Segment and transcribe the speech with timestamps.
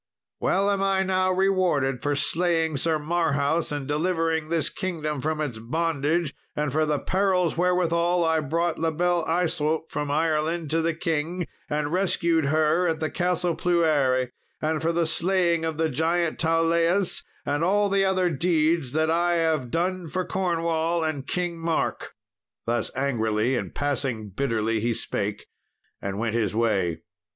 [0.39, 5.59] Well am I now rewarded for slaying Sir Marhaus, and delivering this kingdom from its
[5.59, 10.95] bondage, and for the perils wherewithal I brought La Belle Isault from Ireland to the
[10.95, 16.39] king, and rescued her at the Castle Pluere, and for the slaying of the giant
[16.39, 22.15] Tauleas, and all the other deeds that I have done for Cornwall and King Mark."
[22.65, 25.45] Thus angrily and passing bitterly he spake,
[26.01, 27.03] and went his way.